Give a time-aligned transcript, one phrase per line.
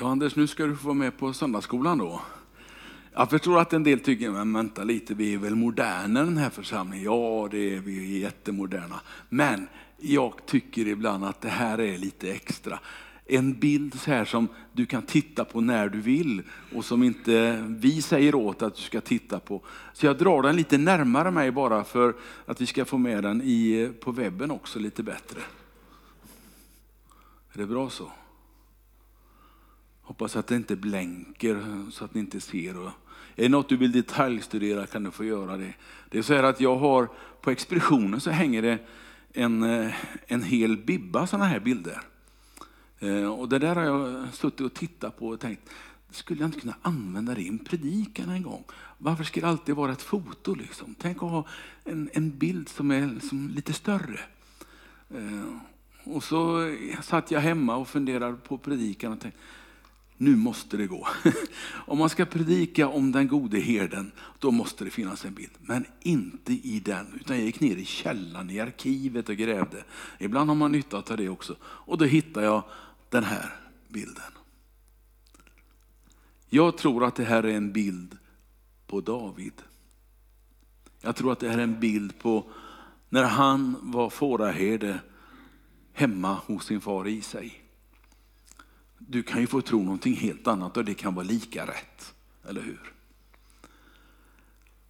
[0.00, 2.20] Ja, Anders, nu ska du få vara med på söndagsskolan då.
[3.14, 6.50] Jag förstår att en del tycker, men vänta lite, vi är väl moderna den här
[6.50, 7.04] församlingen?
[7.04, 9.00] Ja, det är vi är jättemoderna.
[9.28, 12.78] Men jag tycker ibland att det här är lite extra.
[13.26, 16.42] En bild så här som du kan titta på när du vill
[16.74, 19.62] och som inte vi säger åt att du ska titta på.
[19.92, 22.14] Så jag drar den lite närmare mig bara för
[22.46, 25.40] att vi ska få med den i, på webben också lite bättre.
[27.52, 28.12] Är det bra så?
[30.08, 32.86] Hoppas att det inte blänker så att ni inte ser.
[32.86, 32.92] är
[33.36, 35.74] det något du vill detaljstudera kan du få göra det.
[36.08, 37.08] Det är så här att jag har,
[37.40, 38.78] på expeditionen så hänger det
[39.32, 39.94] en, eh,
[40.26, 42.00] en hel bibba sådana här bilder.
[42.98, 45.70] Eh, och det där har jag suttit och tittat på och tänkt,
[46.10, 48.64] skulle jag inte kunna använda det i en predikan en gång?
[48.98, 50.54] Varför ska det alltid vara ett foto?
[50.54, 50.94] Liksom?
[50.98, 51.46] Tänk att ha
[51.84, 54.20] en, en bild som är liksom lite större.
[55.10, 55.54] Eh,
[56.04, 59.40] och så satt jag hemma och funderade på predikan och tänkte,
[60.18, 61.08] nu måste det gå.
[61.86, 65.52] Om man ska predika om den gode herden, då måste det finnas en bild.
[65.60, 69.84] Men inte i den, utan jag gick ner i källaren, i arkivet och grävde.
[70.18, 71.56] Ibland har man nytta av det också.
[71.62, 72.62] Och då hittade jag
[73.08, 73.56] den här
[73.88, 74.32] bilden.
[76.48, 78.18] Jag tror att det här är en bild
[78.86, 79.62] på David.
[81.00, 82.44] Jag tror att det här är en bild på
[83.08, 85.00] när han var fåraherde
[85.92, 87.52] hemma hos sin far Isai.
[89.10, 92.14] Du kan ju få tro någonting helt annat och det kan vara lika rätt.
[92.48, 92.92] Eller hur?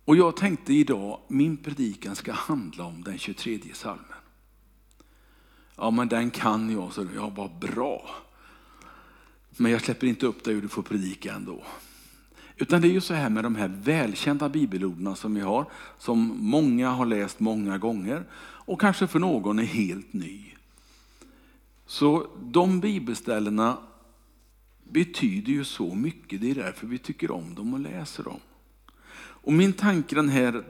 [0.05, 4.05] Och jag tänkte idag, min predikan ska handla om den 23 salmen.
[5.77, 8.11] Ja men den kan jag, så jag var bra.
[9.51, 11.63] Men jag släpper inte upp dig och du får predika ändå.
[12.57, 15.67] Utan det är ju så här med de här välkända bibelorden som vi har,
[15.99, 20.45] som många har läst många gånger och kanske för någon är helt ny.
[21.87, 23.79] Så de bibelställena
[24.91, 26.41] betyder ju så mycket.
[26.41, 28.41] Det är därför vi tycker om dem och läser dem.
[29.19, 30.65] Och min tanke den här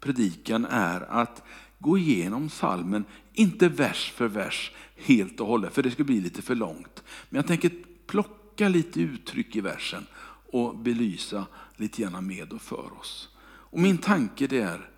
[0.00, 1.42] predikan är att
[1.78, 6.42] gå igenom salmen, inte vers för vers helt och hållet, för det skulle bli lite
[6.42, 7.02] för långt.
[7.28, 7.70] Men jag tänker
[8.06, 10.06] plocka lite uttryck i versen
[10.52, 11.46] och belysa
[11.76, 13.28] lite grann med och för oss.
[13.42, 14.90] Och min tanke det är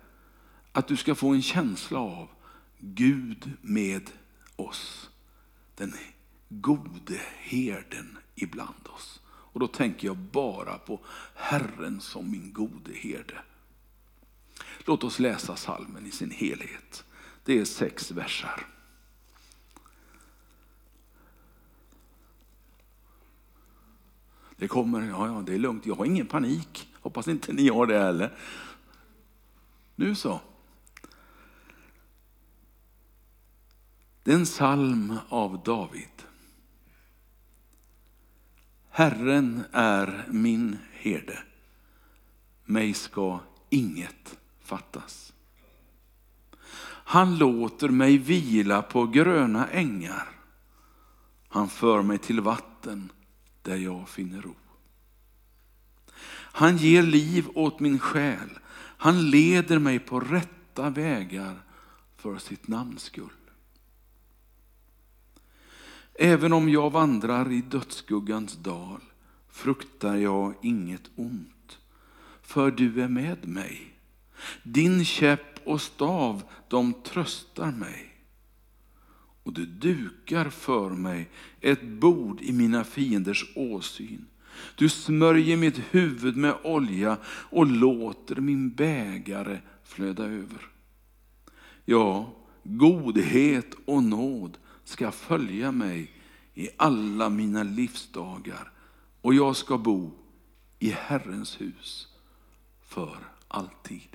[0.71, 2.27] att du ska få en känsla av
[2.79, 4.09] Gud med
[4.55, 5.09] oss.
[5.75, 5.93] Den
[6.49, 9.21] gode herden ibland oss.
[9.25, 10.99] Och då tänker jag bara på
[11.35, 13.41] Herren som min gode herde.
[14.85, 17.03] Låt oss läsa salmen i sin helhet.
[17.43, 18.67] Det är sex versar.
[24.55, 26.89] Det kommer, ja, ja det är lugnt, jag har ingen panik.
[27.01, 28.37] Hoppas inte ni har det heller.
[29.95, 30.41] Nu så.
[34.23, 36.09] Det är en psalm av David.
[38.95, 41.39] Herren är min herde.
[42.65, 43.39] Mig ska
[43.69, 45.33] inget fattas.
[46.85, 50.29] Han låter mig vila på gröna ängar.
[51.47, 53.11] Han för mig till vatten
[53.61, 54.55] där jag finner ro.
[56.35, 58.59] Han ger liv åt min själ.
[58.75, 61.63] Han leder mig på rätta vägar
[62.17, 63.42] för sitt namns skull.
[66.15, 69.01] Även om jag vandrar i dödsskuggans dal
[69.49, 71.79] fruktar jag inget ont,
[72.41, 73.93] för du är med mig.
[74.63, 78.09] Din käpp och stav, de tröstar mig.
[79.43, 81.29] Och du dukar för mig
[81.61, 84.25] ett bord i mina fienders åsyn.
[84.75, 90.67] Du smörjer mitt huvud med olja och låter min bägare flöda över.
[91.85, 96.11] Ja, godhet och nåd ska följa mig
[96.53, 98.71] i alla mina livsdagar
[99.21, 100.11] och jag ska bo
[100.79, 102.07] i Herrens hus
[102.81, 104.07] för alltid.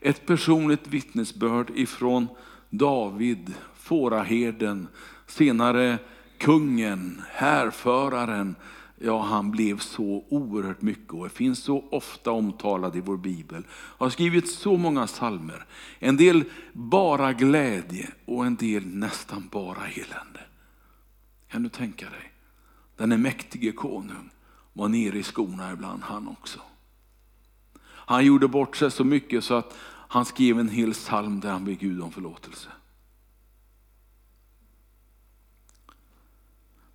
[0.00, 2.26] Ett personligt vittnesbörd ifrån
[2.70, 4.88] David, fåraherden,
[5.26, 5.98] senare
[6.38, 8.56] kungen, härföraren,
[9.02, 13.64] Ja, han blev så oerhört mycket och finns så ofta omtalad i vår bibel.
[13.70, 15.66] Har skrivit så många salmer.
[15.98, 20.40] En del bara glädje och en del nästan bara elände.
[21.48, 22.32] Kan du tänka dig?
[22.96, 24.30] Den är mäktige konung
[24.72, 26.60] var nere i skorna ibland han också.
[27.84, 29.76] Han gjorde bort sig så mycket så att
[30.08, 32.68] han skrev en hel psalm där han ber Gud om förlåtelse.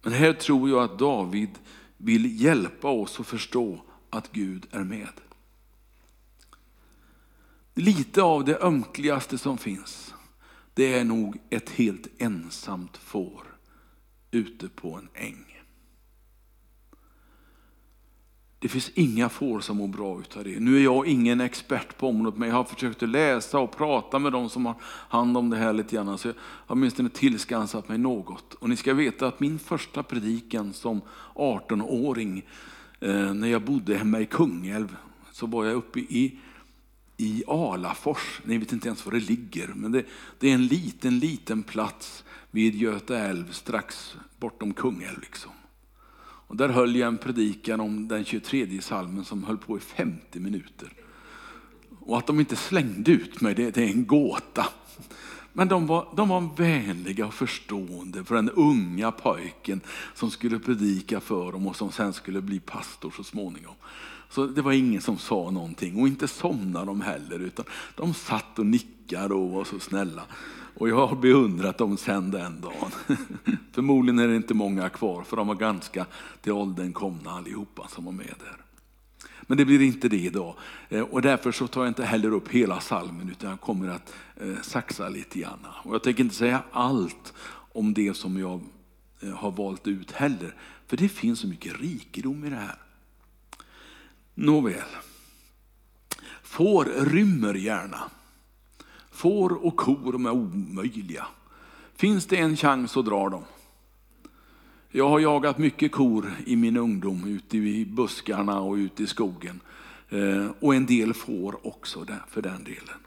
[0.02, 1.50] Men här tror jag att David
[1.98, 5.22] vill hjälpa oss att förstå att Gud är med.
[7.74, 10.14] Lite av det ömkligaste som finns,
[10.74, 13.44] det är nog ett helt ensamt får
[14.32, 15.55] ute på en äng.
[18.66, 20.60] Det finns inga får som mår bra utav det.
[20.60, 24.20] Nu är jag ingen expert på området, men jag har försökt att läsa och prata
[24.20, 26.18] med de som har hand om det här lite grann.
[26.18, 28.54] Så jag har åtminstone tillskansat mig något.
[28.54, 31.02] Och ni ska veta att min första predikan som
[31.34, 32.46] 18-åring,
[33.00, 34.96] eh, när jag bodde hemma i Kungälv,
[35.32, 36.40] så var jag uppe i
[37.18, 38.42] i Alafors.
[38.44, 40.04] Ni vet inte ens var det ligger, men det,
[40.40, 45.20] det, är en liten, liten plats vid Göta älv strax bortom Kungälv.
[45.22, 45.52] Liksom.
[46.48, 50.40] Och där höll jag en predikan om den 23 salmen som höll på i 50
[50.40, 50.90] minuter.
[52.00, 54.68] Och att de inte slängde ut mig, det, det är en gåta.
[55.54, 59.82] Men de var, de var vänliga och förstående för den unga pojken
[60.14, 63.76] som skulle predika för dem och som sen skulle bli pastor så småningom.
[64.30, 67.66] Så det var ingen som sa någonting och inte somnade de heller utan
[67.96, 70.24] de satt och nickade och var så snälla.
[70.78, 72.92] Och jag har beundrat dem sen den dagen.
[73.72, 76.06] Förmodligen är det inte många kvar för de var ganska
[76.42, 78.66] till åldern komna allihopa som var med där.
[79.42, 80.56] Men det blir inte det idag.
[80.90, 84.14] Eh, och därför så tar jag inte heller upp hela salmen utan jag kommer att
[84.36, 85.60] eh, saxa lite grann.
[85.84, 87.34] Och jag tänker inte säga allt
[87.74, 88.62] om det som jag
[89.20, 90.56] eh, har valt ut heller.
[90.88, 92.78] För det finns så mycket rikedom i det här.
[94.34, 94.90] Nåväl.
[96.44, 98.02] Får rymmer gärna.
[99.16, 101.28] Får och kor de är omöjliga.
[101.96, 103.44] Finns det en chans så drar de.
[104.90, 109.60] Jag har jagat mycket kor i min ungdom ute i buskarna och ute i skogen.
[110.10, 113.00] Eh, och en del får också för den delen.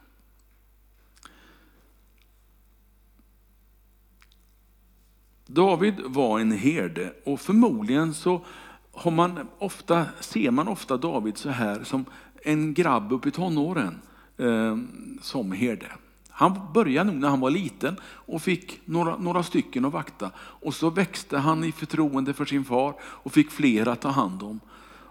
[5.46, 8.44] David var en herde och förmodligen så
[8.92, 12.04] har man ofta, ser man ofta David så här som
[12.42, 14.00] en grabb upp i tonåren
[14.38, 14.78] eh,
[15.20, 15.92] som herde.
[16.30, 20.30] Han började nog när han var liten och fick några, några stycken att vakta.
[20.38, 24.42] Och så växte han i förtroende för sin far och fick fler att ta hand
[24.42, 24.60] om.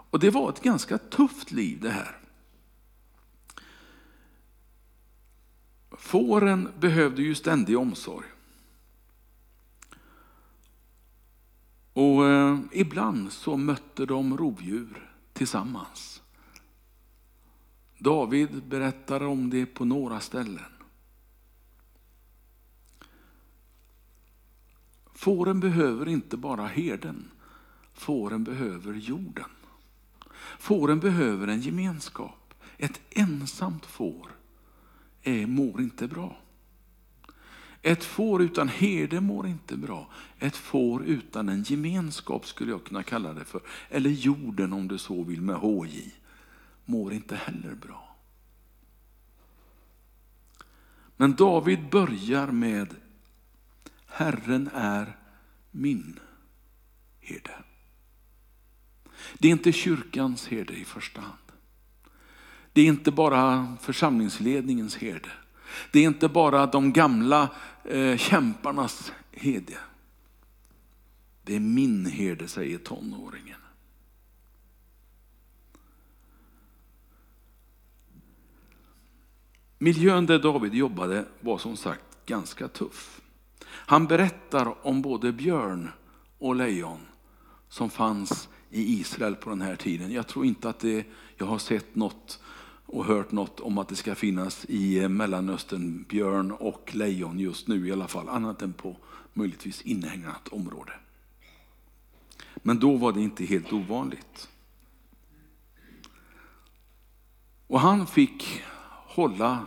[0.09, 2.17] Och det var ett ganska tufft liv det här.
[5.91, 8.25] Fåren behövde ju ständig omsorg.
[11.93, 16.21] Och eh, ibland så mötte de rovdjur tillsammans.
[17.97, 20.71] David berättar om det på några ställen.
[25.13, 27.31] Fåren behöver inte bara herden,
[27.93, 29.49] fåren behöver jorden.
[30.59, 32.53] Fåren behöver en gemenskap.
[32.77, 34.27] Ett ensamt får
[35.23, 36.37] är, mår inte bra.
[37.81, 40.09] Ett får utan herde mår inte bra.
[40.39, 43.61] Ett får utan en gemenskap skulle jag kunna kalla det för.
[43.89, 46.11] Eller jorden om du så vill med HJ.
[46.89, 48.15] Mår inte heller bra.
[51.17, 52.95] Men David börjar med
[54.05, 55.17] Herren är
[55.71, 56.19] min
[57.19, 57.55] herde.
[59.33, 61.37] Det är inte kyrkans herde i första hand.
[62.73, 65.29] Det är inte bara församlingsledningens herde.
[65.91, 67.49] Det är inte bara de gamla
[67.83, 69.77] eh, kämparnas herde.
[71.43, 73.59] Det är min herde, säger tonåringen.
[79.77, 83.21] Miljön där David jobbade var som sagt ganska tuff.
[83.65, 85.91] Han berättar om både björn
[86.37, 86.99] och lejon
[87.69, 90.11] som fanns i Israel på den här tiden.
[90.11, 91.05] Jag tror inte att det,
[91.37, 92.39] jag har sett något
[92.85, 97.67] och hört något om att det ska finnas i eh, Mellanöstern björn och lejon just
[97.67, 98.95] nu i alla fall, annat än på
[99.33, 100.91] möjligtvis inhägnat område.
[102.55, 104.49] Men då var det inte helt ovanligt.
[107.67, 108.63] Och han fick
[109.17, 109.65] hålla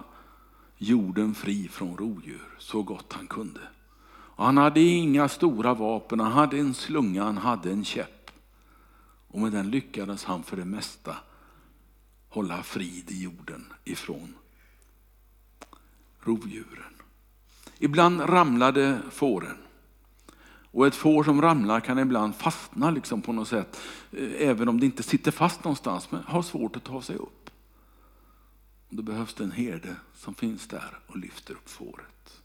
[0.77, 3.61] jorden fri från rovdjur så gott han kunde.
[4.09, 8.31] Och han hade inga stora vapen, han hade en slunga, han hade en käpp.
[9.29, 11.17] Och med den lyckades han för det mesta
[12.29, 14.35] hålla frid i jorden ifrån
[16.21, 16.95] rovdjuren.
[17.79, 19.57] Ibland ramlade fåren.
[20.73, 23.81] Och ett får som ramlar kan ibland fastna liksom på något sätt,
[24.13, 27.40] eh, även om det inte sitter fast någonstans, men har svårt att ta sig upp
[28.91, 32.43] då behövs det en herde som finns där och lyfter upp fåret.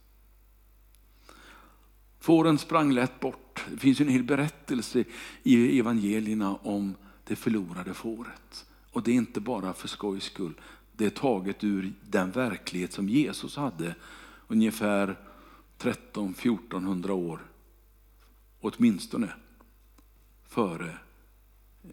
[2.18, 3.64] Fåren sprang lätt bort.
[3.70, 5.04] Det finns en hel berättelse
[5.42, 8.66] i evangelierna om det förlorade fåret.
[8.90, 10.60] Och det är inte bara för skojs skull.
[10.92, 13.94] Det är taget ur den verklighet som Jesus hade
[14.48, 15.16] ungefär
[15.78, 17.40] 13-1400 år,
[18.60, 19.32] åtminstone.
[20.48, 20.98] Före,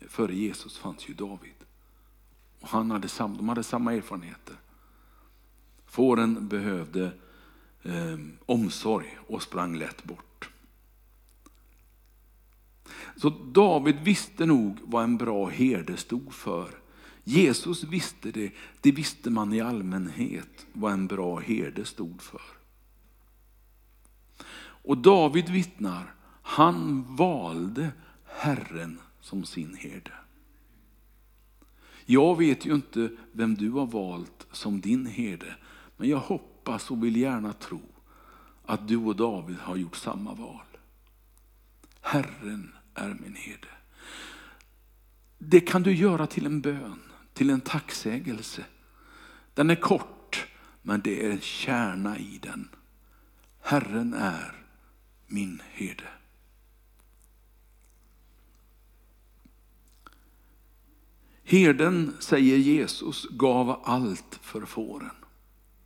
[0.08, 1.62] före Jesus fanns ju David.
[2.63, 4.55] Och han hade sam, de hade samma erfarenheter.
[5.86, 7.12] Fåren behövde
[7.82, 10.50] eh, omsorg och sprang lätt bort.
[13.15, 16.70] Så David visste nog vad en bra herde stod för.
[17.24, 18.51] Jesus visste det,
[18.82, 22.41] det visste man i allmänhet vad en bra herde stod för.
[24.60, 27.91] Och David vittnar, han valde
[28.25, 30.12] Herren som sin herde.
[32.06, 35.56] Jag vet ju inte vem du har valt som din herde,
[35.98, 37.82] men jag hoppas och vill gärna tro
[38.66, 40.66] att du och David har gjort samma val.
[42.02, 43.68] Herren är min herde.
[45.38, 47.00] Det kan du göra till en bön,
[47.34, 48.66] till en tacksägelse.
[49.54, 50.48] Den är kort,
[50.82, 52.70] men det är en kärna i den.
[53.62, 54.66] Herren är
[55.28, 56.08] min herde.
[61.44, 65.10] Herden, säger Jesus, gav allt för fåren.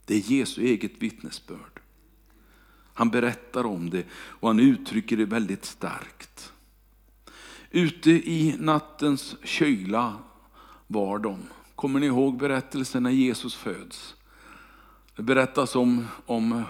[0.06, 1.80] Det är Jesu eget vittnesbörd.
[2.94, 6.54] Han berättar om det och han uttrycker det väldigt starkt.
[7.72, 10.14] Ute i nattens kyla
[10.88, 11.38] var de.
[11.76, 14.16] Kommer ni ihåg berättelsen när Jesus föds?
[15.16, 16.64] Det berättas om, om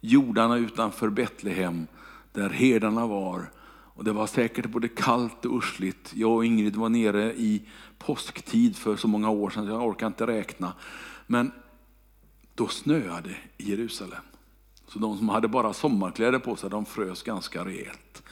[0.00, 1.86] jordarna utanför Betlehem
[2.32, 3.50] där herdarna var.
[3.98, 6.12] Och det var säkert både kallt och ursligt.
[6.14, 7.62] Jag och Ingrid var nere i
[7.98, 10.72] påsktid för så många år sedan, jag orkar inte räkna.
[11.26, 11.52] Men
[12.54, 14.22] då snöade i Jerusalem.
[14.86, 18.22] Så de som hade bara sommarkläder på sig, de frös ganska rejält.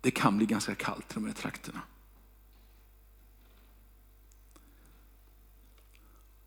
[0.00, 1.80] Det kan bli ganska kallt i de här trakterna.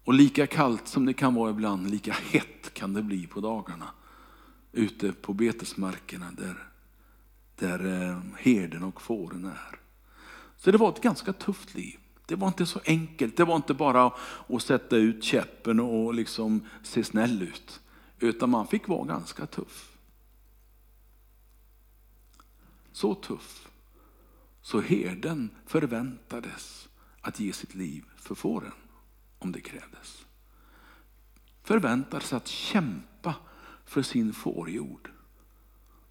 [0.04, 3.88] Och lika kallt som det kan vara ibland, lika hett kan det bli på dagarna.
[4.72, 6.70] Ute på betesmarkerna där,
[7.60, 9.80] där eh, herden och fåren är.
[10.58, 12.00] Så det var ett ganska tufft liv.
[12.26, 13.38] Det var inte så enkelt.
[13.38, 14.14] Det var inte bara
[14.48, 17.82] att sätta ut käppen och liksom se snäll ut.
[18.20, 19.98] Utan man fick vara ganska tuff.
[22.92, 23.70] Så tuff.
[24.62, 26.90] Så herden förväntades
[27.22, 28.72] att ge sitt liv för fåren
[29.40, 30.26] om det krävdes.
[31.64, 33.36] Förväntades att kämpa
[33.86, 35.12] för sin fårjord.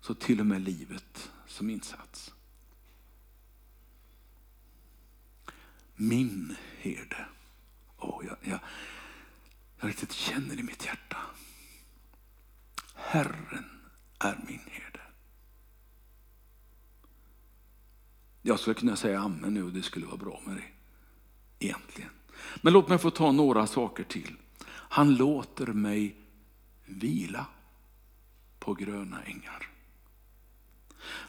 [0.00, 2.34] Så till och med livet som insats.
[5.96, 7.26] Min herde.
[7.98, 8.58] Oh, jag, jag,
[9.80, 11.16] jag riktigt känner i mitt hjärta.
[12.94, 13.70] Herren
[14.18, 15.00] är min herde.
[18.42, 20.68] Jag skulle kunna säga amen nu och det skulle vara bra med det.
[21.66, 22.10] Egentligen.
[22.62, 24.36] Men låt mig få ta några saker till.
[24.68, 26.16] Han låter mig
[26.84, 27.46] vila
[28.58, 29.77] på gröna ängar.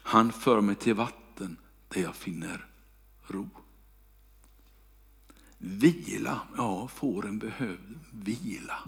[0.02, 1.56] Han för mig till vatten
[1.88, 2.66] där jag finner
[3.26, 3.48] ro.
[5.58, 7.78] Vila, ja fåren behöver
[8.12, 8.78] vila.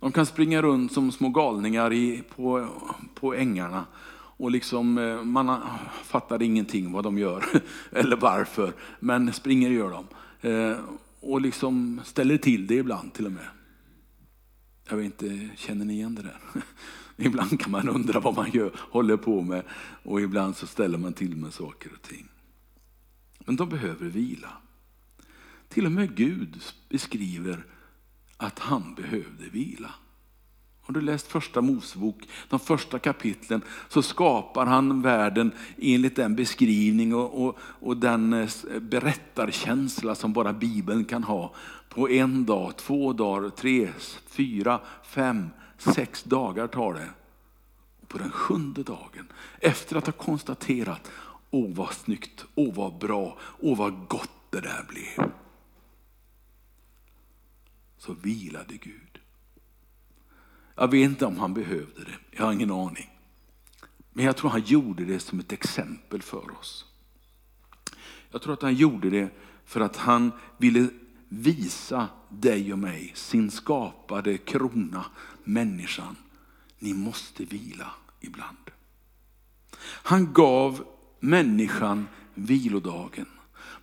[0.00, 2.68] De kan springa runt som små galningar i, på,
[3.14, 3.86] på ängarna
[4.42, 5.60] och liksom, eh, man
[6.04, 7.44] fattar ingenting vad de gör
[7.90, 10.06] eller varför, men springer gör de.
[10.48, 10.78] Eh,
[11.20, 13.46] och liksom ställer till det ibland till och med.
[14.88, 16.40] Jag vet inte, känner ni igen det där?
[17.26, 19.62] Ibland kan man undra vad man gör, håller på med
[20.02, 22.28] och ibland så ställer man till med saker och ting.
[23.38, 24.48] Men de behöver vila.
[25.68, 27.64] Till och med Gud beskriver
[28.36, 29.90] att han behövde vila.
[30.82, 37.14] Har du läst första Mosebok, de första kapitlen, så skapar han världen enligt den beskrivning
[37.14, 38.48] och, och, och den eh,
[38.80, 41.54] berättarkänsla som bara Bibeln kan ha.
[41.88, 43.88] På en dag, två dagar, tre,
[44.26, 45.48] fyra, fem,
[45.82, 47.10] sex dagar tar det.
[48.00, 51.10] Och på den sjunde dagen, efter att ha konstaterat,
[51.50, 55.32] åh vad snyggt, åh vad bra, åh vad gott det där blev
[58.02, 59.20] så vilade Gud.
[60.74, 63.10] Jag vet inte om han behövde det, jag har ingen aning.
[64.12, 66.84] Men jag tror han gjorde det som ett exempel för oss.
[68.30, 69.30] Jag tror att han gjorde det
[69.64, 70.88] för att han ville
[71.34, 75.04] visa dig och mig, sin skapade krona,
[75.44, 76.16] människan.
[76.78, 78.70] Ni måste vila ibland.
[79.82, 80.84] Han gav
[81.20, 83.26] människan vilodagen.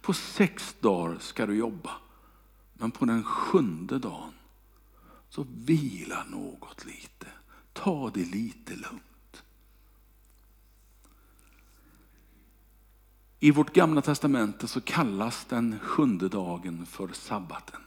[0.01, 1.91] På sex dagar ska du jobba.
[2.73, 4.33] Men på den sjunde dagen
[5.29, 7.27] så vila något lite.
[7.73, 9.08] Ta det lite lugnt.
[13.39, 17.81] I vårt gamla testamente så kallas den sjunde dagen för sabbaten.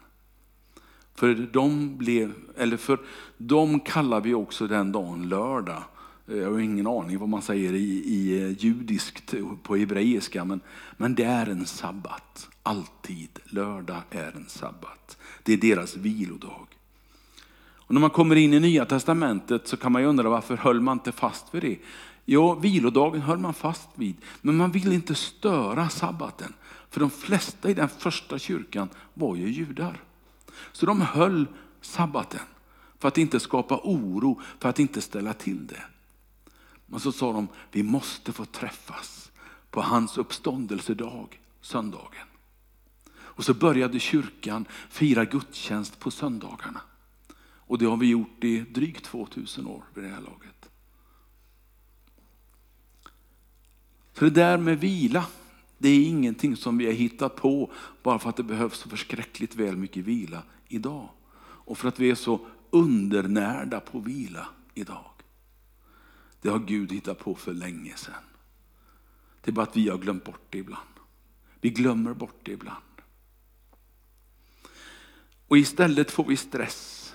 [1.14, 3.00] För dem, blev, eller för
[3.36, 5.82] dem kallar vi också den dagen lördag.
[6.26, 10.60] Jag har ingen aning vad man säger i, i eh, judiskt på hebreiska, men,
[10.96, 12.48] men det är en sabbat.
[12.62, 13.38] Alltid.
[13.44, 15.18] Lördag är en sabbat.
[15.42, 16.66] Det är deras vilodag.
[17.92, 20.80] Och när man kommer in i nya testamentet så kan man ju undra varför höll
[20.80, 21.78] man inte fast vid det?
[22.24, 26.52] Jo, vilodagen höll man fast vid, men man ville inte störa sabbaten.
[26.90, 30.02] För de flesta i den första kyrkan var ju judar.
[30.72, 31.46] Så de höll
[31.80, 32.40] sabbaten
[32.98, 35.82] för att inte skapa oro, för att inte ställa till det.
[36.86, 39.30] Men så sa de, vi måste få träffas
[39.70, 42.26] på hans uppståndelsedag, söndagen.
[43.14, 46.80] Och så började kyrkan fira gudstjänst på söndagarna.
[47.66, 50.61] Och det har vi gjort i drygt 2000 år vid det här laget.
[54.22, 55.26] Så det där med vila,
[55.78, 57.70] det är ingenting som vi har hittat på
[58.02, 61.08] bara för att det behövs så förskräckligt väl mycket vila idag.
[61.40, 65.10] Och för att vi är så undernärda på vila idag.
[66.40, 68.24] Det har Gud hittat på för länge sedan.
[69.40, 70.94] Det är bara att vi har glömt bort det ibland.
[71.60, 72.84] Vi glömmer bort det ibland.
[75.48, 77.14] Och istället får vi stress.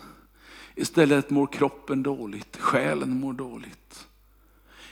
[0.75, 4.07] Istället mår kroppen dåligt, själen mår dåligt.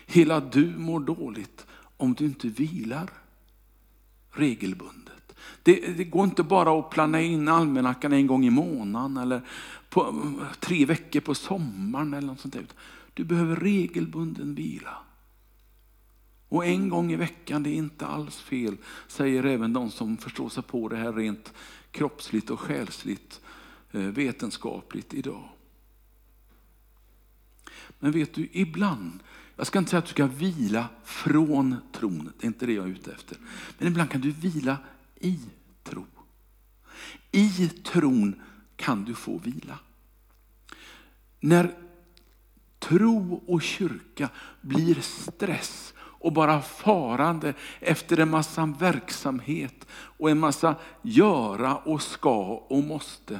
[0.06, 1.66] Hela du mår dåligt
[1.98, 3.10] om du inte vilar
[4.32, 5.36] regelbundet.
[5.64, 9.42] Det, det, går inte bara att planera in almanackan en gång i månaden eller
[9.90, 12.66] på, tre veckor på sommaren eller något sånt där.
[13.14, 14.98] Du behöver regelbunden vila.
[16.50, 20.50] Och en gång i veckan, det är inte alls fel, säger även de som förstår
[20.50, 21.54] sig på det här rent
[21.92, 23.42] kroppsligt och själsligt,
[23.92, 25.50] eh, vetenskapligt idag.
[28.00, 29.20] Men vet du, ibland,
[29.56, 32.86] jag ska inte säga att du ska vila från tron, det är inte det jag
[32.86, 33.38] är ute efter.
[33.78, 34.78] Men ibland kan du vila
[35.16, 35.40] i
[35.84, 36.06] tro.
[37.32, 38.42] I tron
[38.76, 39.80] kan du få vila.
[41.40, 41.78] När
[42.80, 44.30] tro och kyrka
[44.62, 52.46] blir stress och bara farande efter en massa verksamhet och en massa göra och ska
[52.46, 53.40] och måste.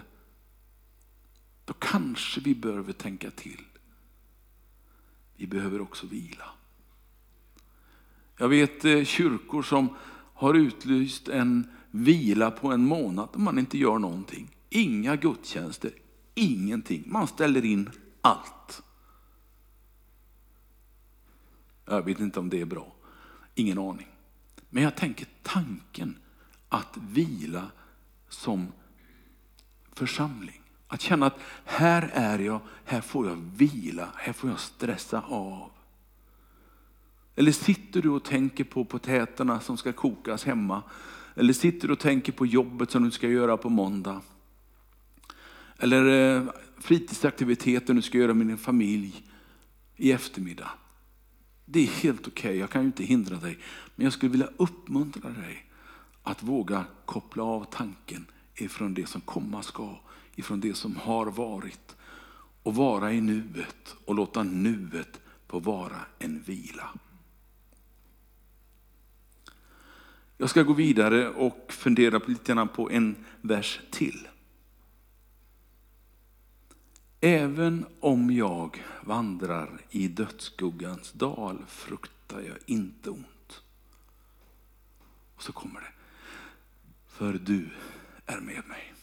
[1.66, 3.62] Då kanske vi behöver tänka till.
[5.36, 6.46] Vi behöver också vila.
[8.38, 9.90] Jag vet eh, kyrkor som
[10.34, 14.56] har utlyst en vila på en månad där man inte gör någonting.
[14.70, 15.92] Inga gudstjänster,
[16.36, 17.04] ingenting.
[17.06, 17.90] Man ställer in
[18.22, 18.84] allt.
[21.86, 22.96] Jag vet inte om det är bra.
[23.56, 24.08] Ingen aning.
[24.70, 26.18] Men jag tänker tanken
[26.70, 27.72] att vila
[28.30, 28.68] som
[29.94, 30.62] församling.
[30.88, 35.72] Att känna att här är jag, här får jag vila, här får jag stressa av.
[37.36, 40.84] Eller sitter du och tänker på potäterna som ska kokas hemma?
[41.36, 44.22] Eller sitter du och tänker på jobbet som du ska göra på måndag?
[45.78, 49.24] Eller fritidsaktiviteten fritidsaktiviteter du ska göra med din familj
[49.96, 50.70] i eftermiddag.
[51.66, 52.60] Det är helt okej, okay.
[52.60, 53.60] jag kan ju inte hindra dig.
[53.96, 55.66] Men jag skulle vilja uppmuntra dig
[56.24, 60.00] att våga koppla av tanken ifrån det som komma ska,
[60.36, 61.96] ifrån det som har varit.
[62.64, 66.90] Och vara i nuet och låta nuet få vara en vila.
[70.38, 74.28] Jag ska gå vidare och fundera lite grann på en vers till.
[77.22, 83.62] Även om jag vandrar i dödsskuggans dal fruktar jag inte ont.
[85.36, 85.92] Och så kommer det.
[87.08, 87.70] För du
[88.26, 88.95] är med mig.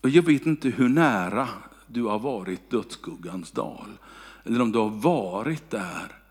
[0.00, 1.48] Och jag vet inte hur nära
[1.86, 3.98] du har varit dödsskuggans dal.
[4.44, 6.22] Eller om du har varit där.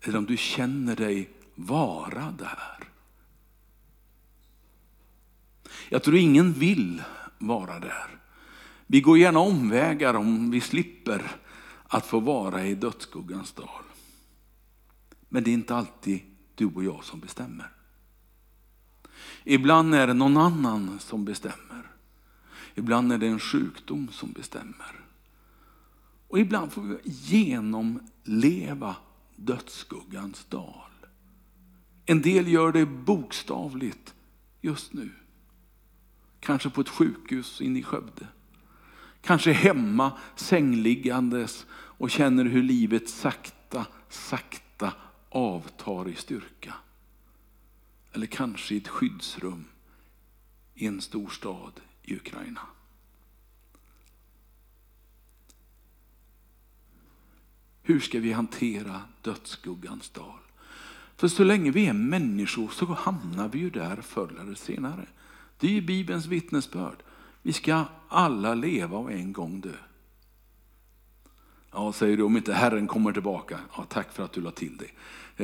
[0.00, 2.88] Eller om du känner dig vara där.
[5.88, 7.02] Jag tror ingen vill
[7.38, 8.18] vara där.
[8.86, 11.22] Vi går gärna omvägar om vi slipper
[11.88, 13.84] att få vara i dödsskuggans dal.
[15.28, 16.20] Men det är inte alltid
[16.54, 17.70] du och jag som bestämmer.
[19.44, 21.95] Ibland är det någon annan som bestämmer.
[22.78, 25.00] Ibland är det en sjukdom som bestämmer.
[26.28, 28.96] Och ibland får vi genomleva
[29.36, 30.90] dödsskuggans dal.
[32.06, 34.14] En del gör det bokstavligt
[34.60, 35.10] just nu.
[36.40, 38.28] Kanske på ett sjukhus inne i Skövde.
[39.20, 44.92] Kanske hemma sängliggandes och känner hur livet sakta, sakta
[45.28, 46.74] avtar i styrka.
[48.12, 49.64] Eller kanske i ett skyddsrum
[50.74, 52.60] i en stor stad i Ukraina.
[57.82, 60.38] Hur ska vi hantera dödsskuggans dal?
[61.16, 65.06] För så länge vi är människor så hamnar vi ju där förr eller senare.
[65.58, 67.02] Det är ju Bibelns vittnesbörd.
[67.42, 69.72] Vi ska alla leva och en gång dö.
[71.72, 73.58] Ja, säger du, om inte Herren kommer tillbaka.
[73.76, 74.90] Ja, tack för att du la till det.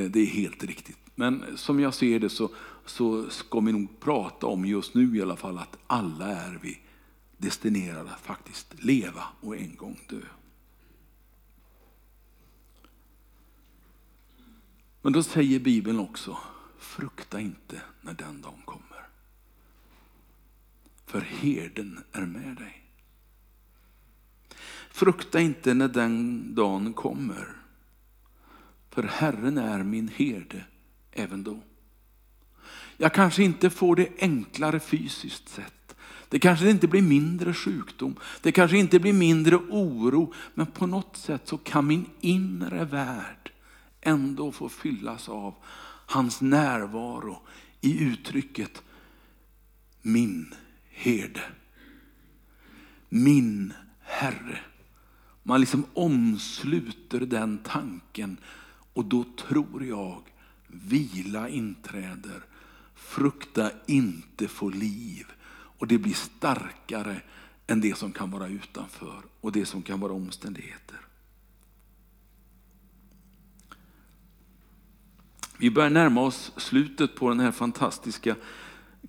[0.00, 0.98] Eh, det är helt riktigt.
[1.14, 2.50] Men som jag ser det så,
[2.84, 6.80] så ska vi nog prata om just nu i alla fall att alla är vi
[7.36, 10.20] destinerade att faktiskt leva och en gång dö.
[15.02, 16.38] Men då säger Bibeln också,
[16.78, 19.08] frukta inte när den dagen kommer.
[21.06, 22.82] För herden är med dig.
[24.90, 27.56] Frukta inte när den dagen kommer.
[28.90, 30.64] För Herren är min herde
[31.12, 31.60] även då.
[33.02, 35.94] Jag kanske inte får det enklare fysiskt sett.
[36.28, 38.16] Det kanske inte blir mindre sjukdom.
[38.42, 40.32] Det kanske inte blir mindre oro.
[40.54, 43.52] Men på något sätt så kan min inre värld
[44.00, 45.54] ändå få fyllas av
[46.06, 47.42] hans närvaro
[47.80, 48.82] i uttrycket
[50.02, 50.54] min
[50.90, 51.42] herde.
[53.08, 54.58] Min Herre.
[55.42, 58.36] Man liksom omsluter den tanken
[58.92, 60.22] och då tror jag
[60.66, 62.42] vila inträder.
[63.02, 65.26] Frukta inte få liv.
[65.78, 67.20] Och det blir starkare
[67.66, 71.00] än det som kan vara utanför och det som kan vara omständigheter.
[75.58, 78.36] Vi börjar närma oss slutet på det här fantastiska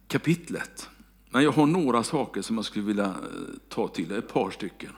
[0.08, 0.90] kapitlet.
[1.30, 3.14] Men jag har några saker som jag skulle vilja eh,
[3.70, 4.92] ta till, ett par stycken.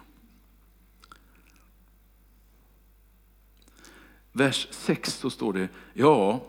[4.32, 6.46] Vers 6 så står det, ja,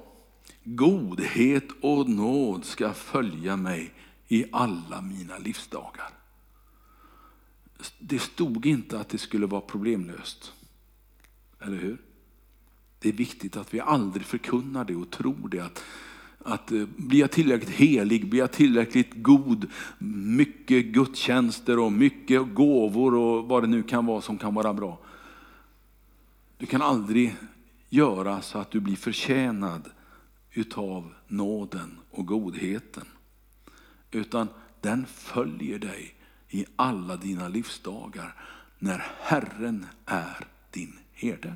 [0.66, 3.92] godhet och nåd ska följa mig
[4.28, 6.10] i alla mina livsdagar.
[7.98, 10.52] Det stod inte att det skulle vara problemlöst.
[11.60, 11.98] Eller hur?
[12.98, 15.60] Det är viktigt att vi aldrig förkunnar det och tror det.
[15.60, 15.84] Att,
[16.44, 23.14] att eh, blir jag tillräckligt helig, blir jag tillräckligt god, mycket gudstjänster och mycket gåvor
[23.14, 24.98] och vad det nu kan vara som kan vara bra.
[26.58, 27.36] Du kan aldrig
[27.88, 29.90] göra så att du blir förtjänad
[30.56, 33.06] utav nåden och godheten.
[34.10, 34.48] Utan
[34.80, 36.14] den följer dig
[36.48, 38.34] i alla dina livsdagar
[38.78, 41.54] när Herren är din herde.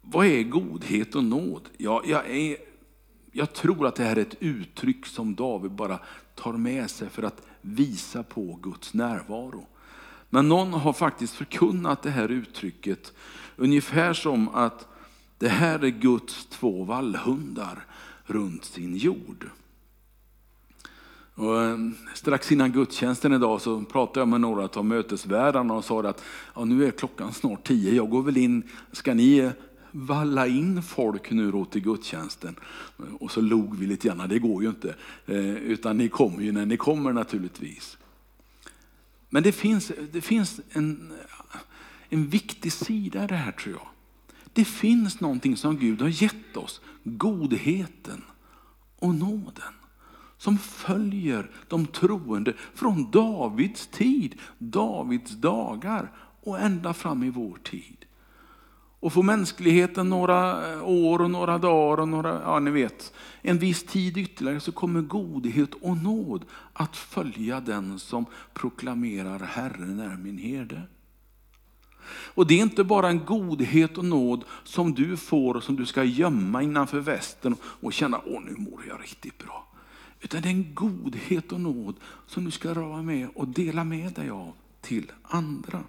[0.00, 1.68] Vad är godhet och nåd?
[1.76, 2.56] Ja, jag, är,
[3.32, 5.98] jag tror att det här är ett uttryck som David bara
[6.34, 9.66] tar med sig för att visa på Guds närvaro.
[10.30, 13.12] Men någon har faktiskt förkunnat det här uttrycket
[13.56, 14.88] ungefär som att
[15.42, 17.86] det här är Guds två vallhundar
[18.24, 19.50] runt sin jord.
[21.34, 21.78] Och eh,
[22.14, 26.24] strax innan gudstjänsten idag så pratade jag med några av mötesvärdarna och sa att
[26.54, 29.50] ja, nu är klockan snart tio, jag går väl in, ska ni eh,
[29.90, 32.56] valla in folk nu då till gudstjänsten?
[33.18, 34.94] Och så log vi lite grann, det går ju inte,
[35.26, 37.98] eh, utan ni kommer ju när ni kommer naturligtvis.
[39.28, 41.12] Men det finns, det finns en,
[42.08, 43.91] en viktig sida i det här tror jag.
[44.52, 48.24] Det finns någonting som Gud har gett oss, godheten
[48.98, 49.72] och nåden
[50.42, 56.12] som följer de troende från Davids tid, Davids dagar
[56.42, 57.96] och ända fram i vår tid.
[59.00, 63.12] Och får mänskligheten några eh, år och några dagar och några, ja ni vet,
[63.42, 70.00] en viss tid ytterligare så kommer godhet och nåd att följa den som proklamerar Herren
[70.00, 70.82] är min herde.
[72.34, 75.86] Och det är inte bara en godhet och nåd som du får och som du
[75.86, 79.68] ska gömma innanför västen och känna, åh nu mår jag riktigt bra.
[80.20, 81.96] Utan det är en godhet och nåd
[82.26, 85.80] som du ska vara med och dela med dig av till andra.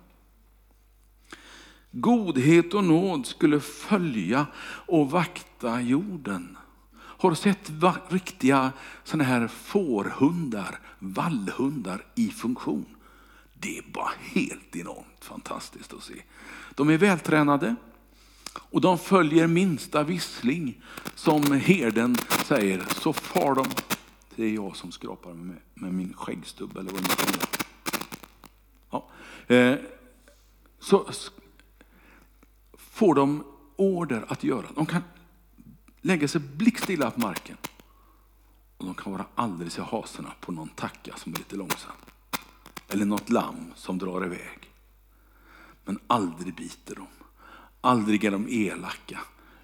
[1.92, 4.46] Godhet och nåd skulle följa
[4.88, 6.58] och vakta jorden.
[6.96, 7.72] Har du sett
[8.10, 8.72] riktiga
[9.04, 12.93] såna här fårhundar, vallhundar i funktion?
[13.64, 16.22] Det är bara helt enormt fantastiskt att se.
[16.76, 17.76] De är vältränade
[18.56, 20.82] och de följer minsta vissling
[21.16, 23.66] som herden säger så far de.
[24.36, 27.64] Det är jag som skrapar med, med min skäggstubb eller vad det nu
[28.90, 29.10] ja.
[29.56, 29.78] Eh,
[30.80, 31.06] så
[32.78, 33.44] får de
[33.76, 34.66] order att göra.
[34.76, 35.04] De kan
[36.02, 37.58] lägga sig blickstilla på marken.
[38.78, 41.92] Och de kan vara alldeles i haserna på någon tacka som är lite långsam.
[42.94, 44.72] Eller något lamm som drar iväg.
[45.86, 47.08] Men aldrig biter de.
[47.82, 49.20] Aldrig är de elaka.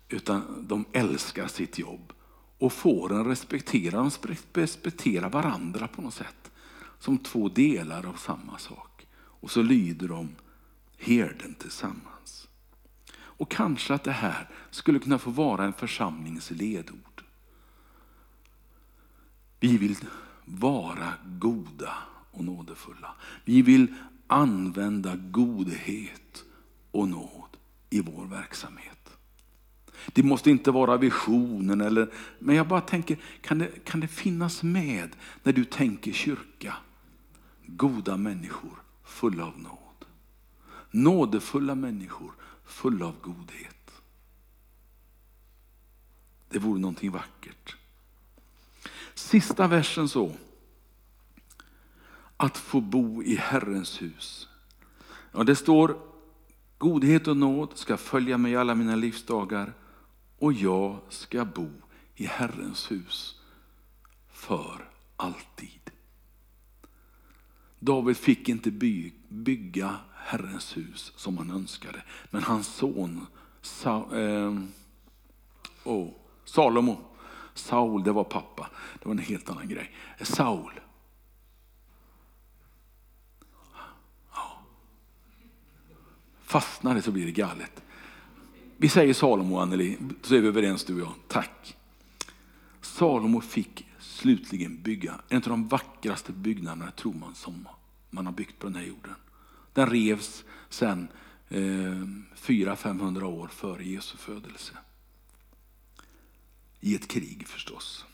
[0.07, 2.13] Utan de älskar sitt jobb.
[2.57, 6.51] Och fåren respekterar, de respekterar varandra på något sätt.
[6.99, 9.07] Som två delar av samma sak.
[9.15, 10.29] Och så lyder de
[10.97, 12.47] herden tillsammans.
[13.17, 17.23] Och kanske att det här skulle kunna få vara en församlings ledord.
[19.59, 19.95] Vi vill
[20.45, 21.93] vara goda
[22.39, 23.15] och nådefulla.
[23.45, 23.93] Vi vill
[24.27, 26.43] använda godhet
[26.91, 27.57] och nåd
[27.89, 29.09] i vår verksamhet.
[30.13, 34.63] Det måste inte vara visionen, eller, men jag bara tänker, kan det, kan det finnas
[34.63, 36.75] med när du tänker kyrka?
[37.65, 40.05] Goda människor fulla av nåd.
[40.91, 42.31] Nådefulla människor
[42.65, 43.91] fulla av godhet.
[46.49, 47.75] Det vore någonting vackert.
[49.13, 50.35] Sista versen så.
[52.41, 54.47] Att få bo i Herrens hus.
[55.31, 55.97] Ja, det står
[56.77, 59.73] godhet och nåd ska följa mig alla mina livsdagar
[60.37, 61.69] och jag ska bo
[62.15, 63.41] i Herrens hus
[64.31, 65.91] för alltid.
[67.79, 73.25] David fick inte by, bygga Herrens hus som han önskade, men hans son
[73.61, 74.53] Sa, eh,
[75.83, 76.09] oh,
[76.45, 76.97] Salomo,
[77.53, 79.91] Saul det var pappa, det var en helt annan grej.
[80.21, 80.79] Saul.
[86.49, 87.83] Fastnar det så blir det galet.
[88.77, 91.13] Vi säger Salomo Anneli, så är vi överens du och jag.
[91.27, 91.77] Tack.
[92.81, 97.67] Salomo fick slutligen bygga en av de vackraste byggnaderna tror man som
[98.09, 99.15] man har byggt på den här jorden.
[99.73, 101.07] Den revs sen
[101.49, 101.59] eh,
[102.35, 104.73] 400-500 år före Jesu födelse.
[106.79, 108.05] I ett krig förstås.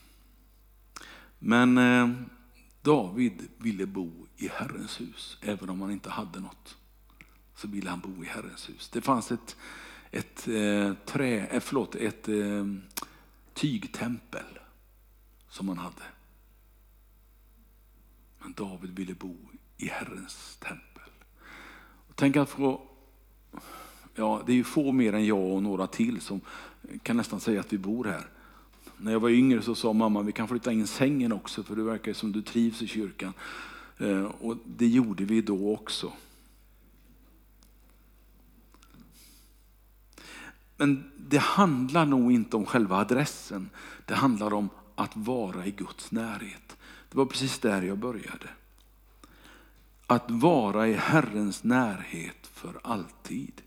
[1.38, 2.10] Men eh,
[2.82, 6.76] David ville bo i Herrens hus, även om han inte hade något.
[7.56, 8.88] Så ville han bo i Herrens hus.
[8.88, 9.56] Det fanns ett,
[10.10, 12.66] ett, eh, trä, eh, förlåt, ett eh,
[13.54, 14.58] tygtempel
[15.48, 16.02] som han hade.
[18.38, 19.36] Men David ville bo
[19.76, 21.10] i Herrens tempel.
[22.14, 22.80] Tänk att få,
[24.14, 26.40] ja det är ju få mer än jag och några till som
[27.02, 28.26] kan nästan säga att vi bor här.
[28.96, 31.82] När jag var yngre så sa mamma vi kan flytta in sängen också för det
[31.82, 33.32] verkar som du trivs i kyrkan.
[33.98, 36.12] Eh, och det gjorde vi då också.
[40.76, 43.70] Men det handlar nog inte om själva adressen.
[44.06, 46.76] Det handlar om att vara i Guds närhet.
[47.10, 48.48] Det var precis där jag började.
[50.06, 53.62] Att vara i Herrens närhet för alltid.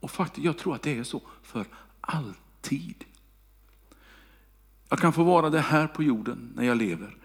[0.00, 1.66] Och faktiskt, jag tror att det är så, för
[2.00, 3.04] alltid.
[4.88, 7.16] Jag kan få vara det här på jorden när jag lever.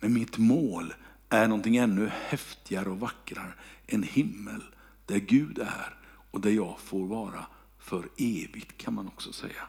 [0.00, 0.94] Men mitt mål
[1.28, 3.52] är någonting ännu häftigare och vackrare.
[3.86, 4.62] En himmel
[5.06, 5.96] där Gud är
[6.30, 7.46] och där jag får vara
[7.78, 9.68] för evigt kan man också säga.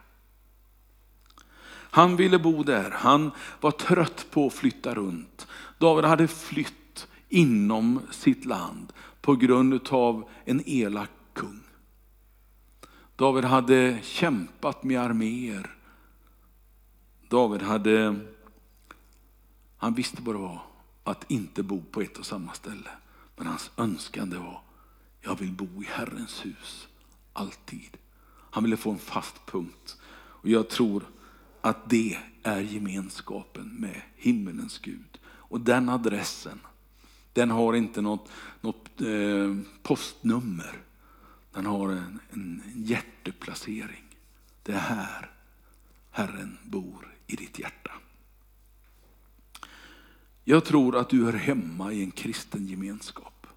[1.91, 5.47] Han ville bo där, han var trött på att flytta runt.
[5.77, 11.61] David hade flytt inom sitt land på grund av en elak kung.
[13.15, 15.75] David hade kämpat med arméer.
[17.29, 18.19] David hade,
[19.77, 20.61] han visste vad det var
[21.03, 22.89] att inte bo på ett och samma ställe.
[23.35, 24.61] Men hans önskan det var,
[25.21, 26.87] jag vill bo i Herrens hus,
[27.39, 27.97] alltid.
[28.52, 29.97] Han ville få en fast punkt.
[30.12, 31.04] Och jag tror
[31.62, 35.19] att det är gemenskapen med himmelens Gud.
[35.25, 36.60] Och den adressen,
[37.34, 40.82] den har inte något, något eh, postnummer.
[41.52, 44.04] Den har en, en hjärteplacering.
[44.63, 45.32] Det är här
[46.12, 47.91] Herren bor i ditt hjärta.
[50.43, 53.47] Jag tror att du hör hemma i en kristen gemenskap.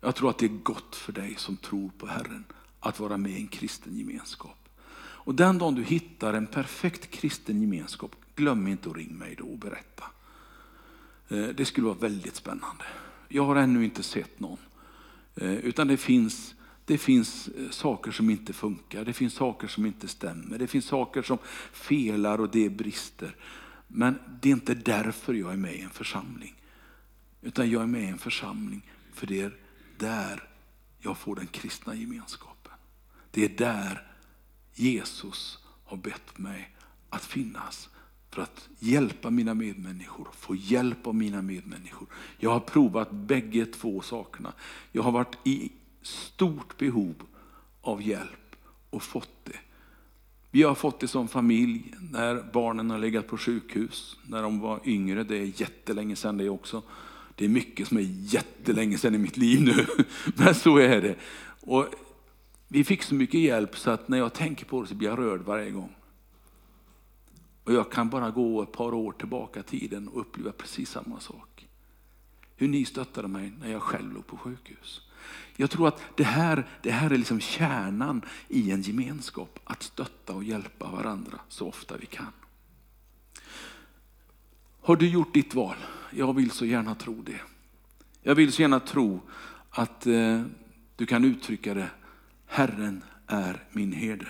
[0.00, 2.44] Jag tror att det är gott för dig som tror på Herren
[2.80, 4.68] att vara med i en kristen gemenskap.
[5.26, 9.44] Och den dagen du hittar en perfekt kristen gemenskap, glöm inte att ringa mig då
[9.44, 10.04] och berätta.
[11.28, 12.84] Eh, det skulle vara väldigt spännande.
[13.28, 14.58] Jag har ännu inte sett någon.
[15.34, 19.86] Eh, utan det finns, det finns eh, saker som inte funkar, det finns saker som
[19.86, 21.38] inte stämmer, det finns saker som
[21.72, 23.36] felar och det brister.
[23.88, 26.62] Men det är inte därför jag är med i en församling.
[27.42, 29.56] Utan jag är med i en församling för det är
[29.98, 30.48] där
[30.98, 32.55] jag får den kristna gemenskapen.
[33.36, 34.02] Det är där
[34.74, 36.70] Jesus har bett mig
[37.10, 37.88] att finnas
[38.30, 42.08] för att hjälpa mina medmänniskor, få hjälp av mina medmänniskor.
[42.38, 44.52] Jag har provat bägge två sakerna.
[44.92, 45.72] Jag har varit i
[46.02, 47.14] stort behov
[47.80, 48.56] av hjälp
[48.90, 49.58] och fått det.
[50.50, 54.80] Vi har fått det som familj när barnen har legat på sjukhus, när de var
[54.84, 55.24] yngre.
[55.24, 56.82] Det är jättelänge sedan det också.
[57.34, 59.86] Det är mycket som är jättelänge sedan i mitt liv nu,
[60.36, 61.16] men så är det.
[61.60, 61.86] Och
[62.68, 65.18] vi fick så mycket hjälp så att när jag tänker på det så blir jag
[65.18, 65.94] rörd varje gång.
[67.64, 71.20] Och jag kan bara gå ett par år tillbaka i tiden och uppleva precis samma
[71.20, 71.68] sak.
[72.56, 75.02] Hur ni stöttade mig när jag själv låg på sjukhus.
[75.56, 79.58] Jag tror att det här, det här är liksom kärnan i en gemenskap.
[79.64, 82.32] Att stötta och hjälpa varandra så ofta vi kan.
[84.80, 85.76] Har du gjort ditt val?
[86.10, 87.40] Jag vill så gärna tro det.
[88.22, 89.20] Jag vill så gärna tro
[89.70, 90.42] att eh,
[90.96, 91.90] du kan uttrycka det
[92.46, 94.28] Herren är min herde.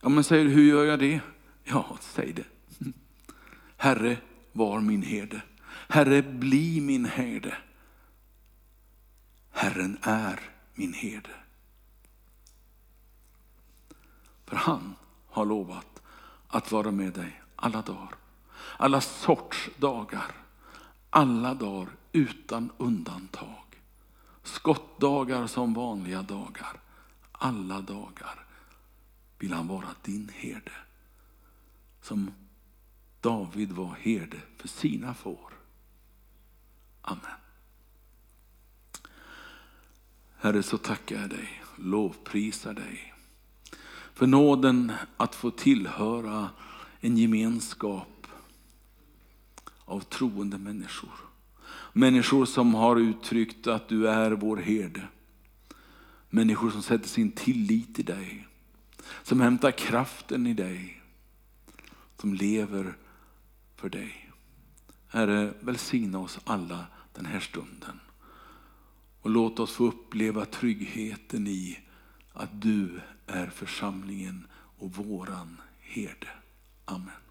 [0.00, 1.20] Ja, men säger hur gör jag det?
[1.64, 2.44] Ja, säg det.
[3.76, 4.16] Herre,
[4.52, 5.42] var min herde.
[5.88, 7.56] Herre, bli min herde.
[9.50, 10.40] Herren är
[10.74, 11.30] min herde.
[14.46, 14.94] För han
[15.26, 16.02] har lovat
[16.48, 18.14] att vara med dig alla dagar.
[18.76, 20.34] Alla sorts dagar.
[21.10, 23.63] Alla dagar utan undantag.
[24.64, 26.80] Skottdagar som vanliga dagar.
[27.32, 28.46] Alla dagar
[29.38, 30.72] vill han vara din herde.
[32.02, 32.30] Som
[33.20, 35.52] David var herde för sina får.
[37.02, 37.40] Amen.
[40.36, 43.14] Herre, så tackar jag dig, lovprisar dig.
[44.14, 46.50] För nåden att få tillhöra
[47.00, 48.26] en gemenskap
[49.84, 51.33] av troende människor.
[51.96, 55.02] Människor som har uttryckt att du är vår herde.
[56.30, 58.46] Människor som sätter sin tillit i dig.
[59.22, 61.02] Som hämtar kraften i dig.
[62.20, 62.96] Som lever
[63.76, 64.30] för dig.
[65.08, 68.00] Herre, välsigna oss alla den här stunden.
[69.20, 71.80] Och låt oss få uppleva tryggheten i
[72.32, 74.46] att du är församlingen
[74.78, 76.28] och våran herde.
[76.84, 77.23] Amen.